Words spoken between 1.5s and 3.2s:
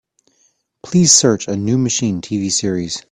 New Machine TV series.